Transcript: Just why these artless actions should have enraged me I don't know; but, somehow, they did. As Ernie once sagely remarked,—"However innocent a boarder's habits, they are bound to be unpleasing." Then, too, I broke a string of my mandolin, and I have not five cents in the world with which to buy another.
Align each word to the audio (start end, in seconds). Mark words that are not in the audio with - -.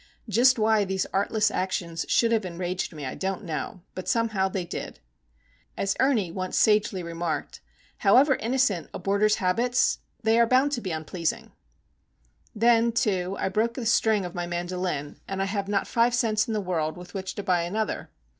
Just 0.27 0.57
why 0.57 0.83
these 0.83 1.05
artless 1.13 1.51
actions 1.51 2.07
should 2.09 2.31
have 2.31 2.43
enraged 2.43 2.91
me 2.91 3.05
I 3.05 3.13
don't 3.13 3.43
know; 3.43 3.81
but, 3.93 4.07
somehow, 4.07 4.49
they 4.49 4.65
did. 4.65 4.99
As 5.77 5.95
Ernie 5.99 6.31
once 6.31 6.57
sagely 6.57 7.03
remarked,—"However 7.03 8.33
innocent 8.37 8.89
a 8.95 8.97
boarder's 8.97 9.35
habits, 9.35 9.99
they 10.23 10.39
are 10.39 10.47
bound 10.47 10.71
to 10.71 10.81
be 10.81 10.89
unpleasing." 10.89 11.51
Then, 12.55 12.91
too, 12.91 13.35
I 13.39 13.49
broke 13.49 13.77
a 13.77 13.85
string 13.85 14.25
of 14.25 14.33
my 14.33 14.47
mandolin, 14.47 15.19
and 15.27 15.39
I 15.39 15.45
have 15.45 15.67
not 15.67 15.87
five 15.87 16.15
cents 16.15 16.47
in 16.47 16.55
the 16.55 16.61
world 16.61 16.97
with 16.97 17.13
which 17.13 17.35
to 17.35 17.43
buy 17.43 17.61
another. 17.61 18.09